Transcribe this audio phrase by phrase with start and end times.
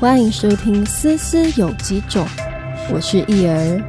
[0.00, 2.26] 欢迎收听《思思有几种》，
[2.90, 3.84] 我是易儿。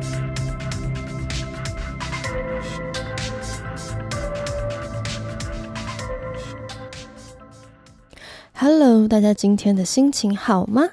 [8.54, 10.90] Hello，大家今天的心情好吗？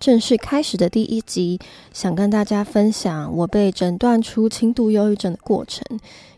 [0.00, 1.60] 正式开始的第一集，
[1.92, 5.84] 想跟大家分享我被诊断出轻度忧郁症的过程，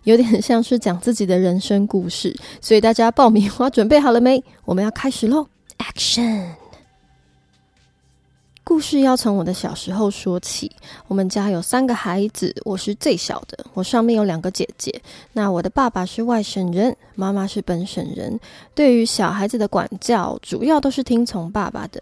[0.05, 4.45] 有点像是讲自己的人生故事，所以大家爆米花准备好了没？
[4.67, 5.47] 我们要开始喽
[5.79, 6.60] ！Action！
[8.71, 10.71] 故事要从我的小时候说起。
[11.09, 13.67] 我们家有三个孩子，我是最小的。
[13.75, 15.03] 我上面有两个姐姐。
[15.33, 18.39] 那我的爸爸是外省人，妈妈是本省人。
[18.73, 22.01] 对于小孩子的管教，主要都是听从爸爸的。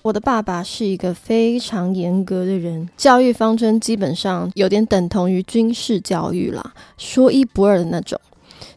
[0.00, 8.18] 我的爸爸是一个非常严格的人，教育方针基本上有点等同于军事教育啦，说一不二的那种。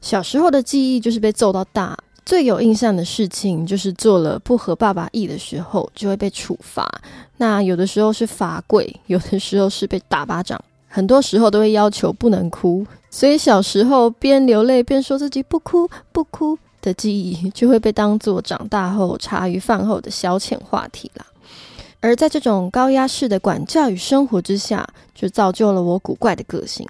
[0.02, 1.98] 小时候的记忆就是被揍到大。
[2.30, 6.88] 最有印象的事情就是做了不合爸爸意的时候就会被处罚。
[7.38, 12.86] 那有的时候是罚跪，有的时候是被打巴掌，很多时候都会要求不能哭。
[13.10, 21.26] 所以小时候边流泪边说自己不哭不哭的记忆，就会被当做长大后茶余饭后的消遣话题啦。
[22.00, 26.88] 而在这种高压式的管教与生活之下，就造就了我古怪的个性。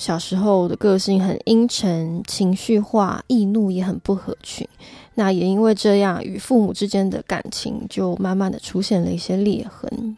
[0.00, 4.66] 小时候的个性很阴沉、情绪化、易怒，也很不合群。
[5.16, 10.16] 那也因为这样，与父母之间的感情就慢慢的出现了一些裂痕。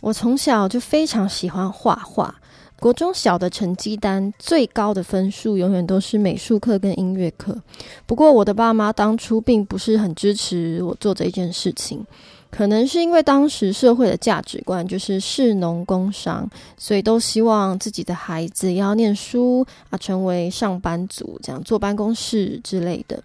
[0.00, 2.32] 我从小就非常喜欢画画，
[2.78, 7.60] 国中小的成绩单最高的分数永远都是美术课跟音乐课。
[8.06, 12.06] 不过我的爸妈当初并不是很支持我做这件事情。
[12.50, 23.22] 可能是因为当时社会的价值观就是士农工商，所以都希望自己的孩子要念书啊，成为上班族，这样坐办公室之类的。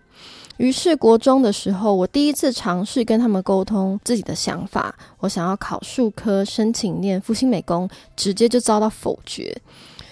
[0.57, 9.55] 于是国中的时候，我第一次尝试跟他们沟通自己的想法，我想要考数科，申请念复兴美工，直接就遭到否决。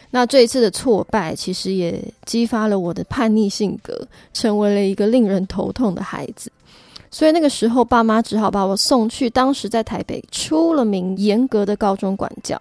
[0.09, 6.52] 那这一次的挫败，其实也激发了我的叛逆性格，成为了一个令人头痛的孩子。
[7.12, 12.58] 所以那个时候，爸妈只好把我送去当时在台北出了名严格的高中管教，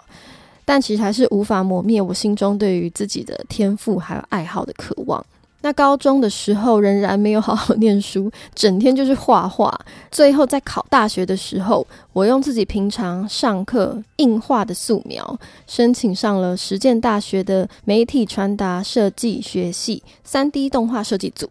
[0.65, 5.25] 但其实还是无法磨灭我心中对于自己的天赋还有爱好的渴望。
[5.62, 9.78] 那高中的时候仍然没有好好念书，整天就是画画。
[10.11, 21.47] 最后在考大学的时候，我用自己平常上课硬画的素描，申请上了实践大学的媒体传达设计学系三 D 动画设计组。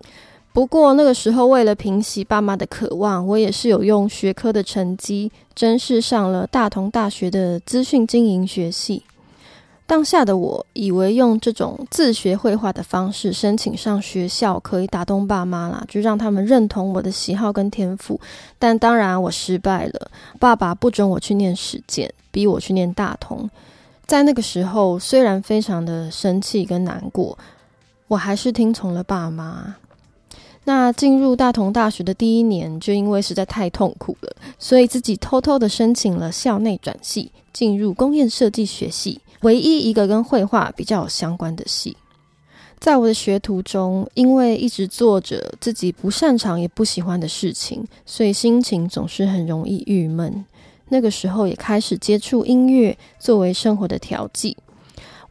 [0.52, 9.04] 不过那个时候，为了平息爸妈的渴望，我也是有用学科的成绩，真是上了大同大学的资讯经营学系。
[9.86, 18.20] 当下的我以为用这种自学绘画的方式申请上学校，可以打动爸妈啦，就让他们认同我的喜好跟天赋。
[18.58, 23.50] 但当然我失败了，爸爸不准我去念实践，逼我去念大同。
[24.06, 27.38] 在那个时候，虽然非常的生气跟难过，
[28.08, 29.76] 我还是听从了爸妈。
[30.66, 41.98] 那进入大同大学的第一年，就因为实在太痛苦了，所以自己偷偷的申请了校内转系，进入工业设计学系，唯一一个跟绘画比较有相关的系。
[42.80, 50.46] 在我的学途中，因为一直做着自己不擅长也不喜欢的事情，所以心情总是很容易郁闷。
[50.88, 54.56] 那个时候也开始接触音乐，作为生活的调剂。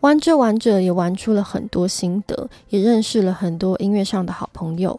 [0.00, 4.98] 玩着玩着，也玩出了很多心得，也认识了很多音乐上的好朋友。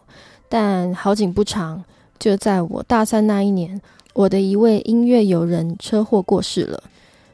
[0.50, 1.84] 但好景不长，
[2.18, 3.80] 就在我大三那一年，
[4.14, 6.84] 我的一位音乐友人车祸过世了。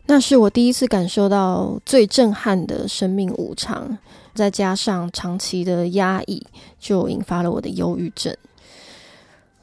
[0.07, 3.97] 那是我第一次感受到最震撼的生命无常，
[4.35, 6.45] 再加上长期的压抑，
[6.79, 8.35] 就引发了我的忧郁症。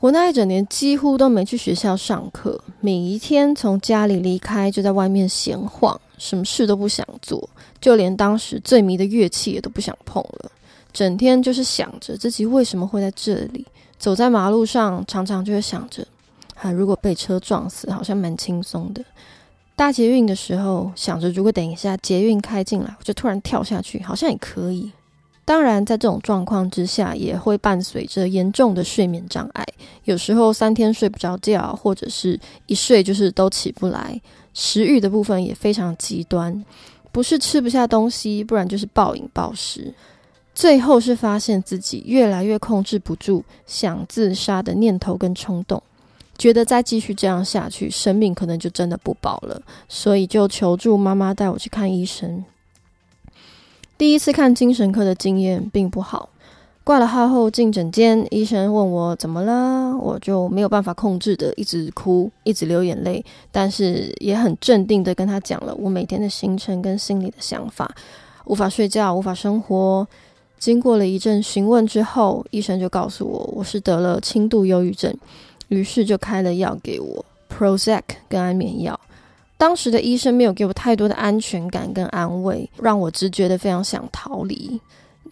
[0.02, 7.48] 我那一整年几乎都没去学校上课，每一天从家里离开就在外面闲晃，什么事都不想做，
[7.80, 10.50] 就连当时最迷的乐器也都不想碰了。
[10.92, 13.64] 整天就是想着自己为什么会在这里，
[13.96, 16.04] 走在马路上，常常就会想着，
[16.56, 19.04] 啊，如果被车撞死，好像蛮轻松的。
[19.76, 24.90] 搭捷运的时候，想着如果等一下捷运开进来，我就突然跳下去，好像也可以。
[25.44, 29.66] 当然，在这种状况之下，也会伴随着严重的睡眠障碍，
[30.04, 34.20] 有时候三天睡不着觉，或者是一睡就是都起不来。
[34.54, 36.64] 食欲的部分也非常极端，
[37.10, 39.92] 不是吃不下东西，不然就是暴饮暴食。
[40.54, 45.82] 最后是发现自己越来越控制不住想自杀的念头跟冲动，
[46.38, 52.44] 觉得再继续这样下去，生命可能就真的不保了，所以就求助妈妈带我去看医生。
[54.02, 56.28] 第一次看精神科的经验并不好，
[56.82, 67.88] 挂了号后进诊间，医生问我怎么了，我就没有办法控制的一直哭，一直流眼泪，但是也很镇定的跟他讲了我每天的行程跟心里的想法，
[68.46, 70.04] 无法睡觉，无法生活。
[70.58, 75.16] 经过了一阵询问之后，医生就告诉我我是得了轻度忧郁症，
[75.68, 78.98] 于是就开了药给我，Prozac 跟安眠药。
[79.62, 84.80] 当时的医生没有给我太多的安全感跟安慰，让我直觉得非常想逃离。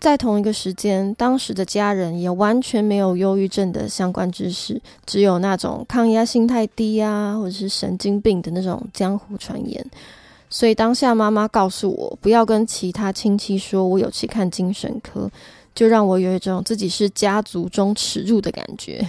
[0.00, 9.84] 在同一个时间，当时的家人也完全没有忧郁症的相关知识，只有那种抗压性太低啊，或者是神经病的那种江湖传言。
[10.48, 15.28] 所以当下妈妈告诉我不要跟其他亲戚说我有去看精神科，
[15.74, 19.04] 就让我有一种自己是家族中耻辱的感觉。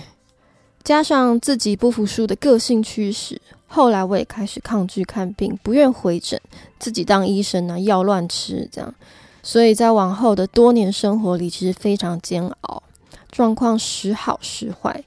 [0.83, 3.39] 加上自己不服输的个性驱使，
[3.73, 6.37] 后来我也开始抗拒看病，不愿回诊，
[6.77, 8.93] 自己当医生呢，药乱吃这样。
[9.41, 12.83] 所以在往后的多年生活里，其实非常煎熬，
[13.31, 15.01] 状况时好时坏。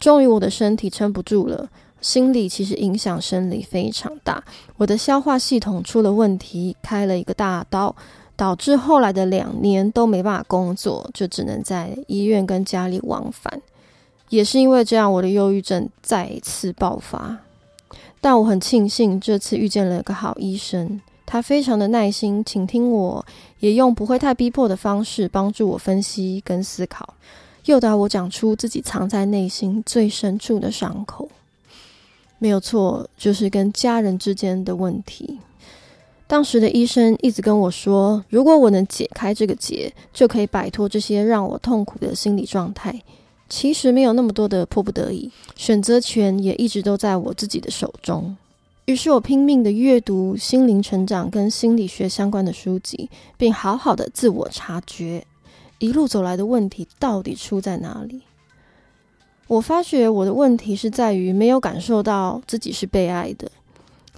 [0.00, 1.68] 终于我的身体撑不住了，
[2.00, 4.42] 心理其实影响生理非常大。
[4.76, 7.94] 我的消化系统出了问题，开了一个大刀，
[8.34, 13.62] 导致后来的两年都没办法工作，就只能在医院跟家里往返。
[14.28, 17.38] 也是因为这样，我的忧郁症再一次爆发。
[18.20, 21.00] 但我很庆幸这次遇见了一个好医生。
[21.24, 23.24] 他非常的耐心倾听我，
[23.60, 27.14] 也用不会太逼迫的方式帮助我分析跟思考，
[27.66, 31.28] 诱导我讲出自己藏在内心最深处的伤口。
[32.38, 35.38] 没有错，就是跟家人之间的问题。
[36.26, 42.98] 当时的医生一直跟我说，如果我能解开这个结，就可以摆脱这些让我痛苦的心理状态。
[43.48, 48.36] 其实没有那么多的迫不得已，选择权也一直都在我自己的手中。
[48.84, 55.26] 于是我拼命的阅读心灵成长跟心理学相关的书籍，并好好的自我察觉，
[55.78, 58.22] 一路走来的问题到底出在哪里？
[59.46, 63.50] 我发觉我的问题是在于没有感受到自己是被爱的，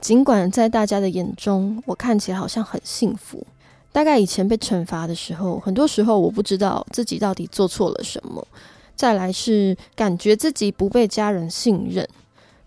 [0.01, 3.47] 尽管在大家的眼中我看起来好像很幸福。
[3.93, 8.47] 大概以前被惩罚的时候，很多时候我不知道自己到底做错了什么。
[9.01, 12.07] 再来是感觉自己不被家人信任。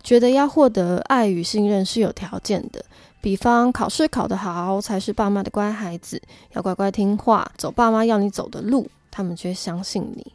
[0.01, 2.83] 觉得要获得爱与信任是有条件的，
[3.21, 6.19] 比方考试考得好才是爸妈的乖孩子，
[6.53, 10.25] 要乖乖听话，走爸妈要你走的路，他们就会相信你。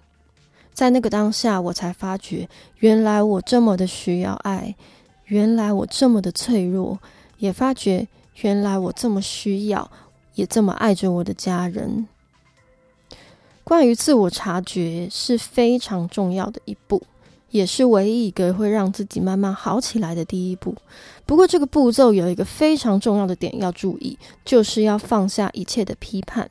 [0.73, 4.73] 在那个当下，我才发觉，原来我这么的需要爱，
[5.25, 6.97] 原来我这么的脆弱，
[7.39, 8.07] 也发觉
[8.43, 9.91] 原来我这么需要，
[10.37, 12.07] 也这么爱着我的家人。
[13.69, 17.03] 关于自我察觉是非常重要的一步。
[17.51, 20.75] 也是唯一一个会让自己慢慢好起来的第一步。
[21.27, 26.51] 不过，这个步骤有一个非常重要的点要注意，就是要放下一切的批判。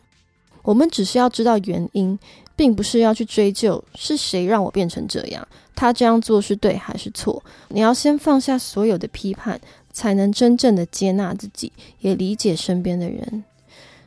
[0.62, 2.18] 我们只是要知道原因，
[2.56, 7.44] 并不是要去追究是谁让我变成这样，他这样做是对还是错。
[7.70, 9.60] 你要先放下所有的批判，
[9.92, 13.44] 才能真正的接纳自己，也理解身边的人。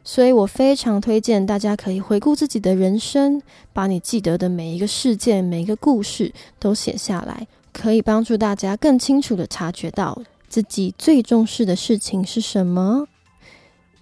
[0.03, 3.41] 所以我非常推荐大家可以回顾自己的人生，
[3.73, 13.07] 把你记得的每一个事件、每一个故事都写下来，可以帮助大家更清楚的察觉到自己最重视的事情是什么。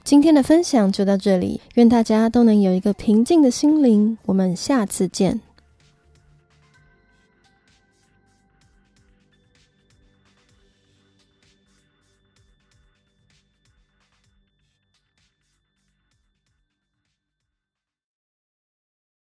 [0.04, 4.16] 今天的分享就到这里，愿大家都能有一个平静的心灵。
[4.24, 5.40] 我们下次见。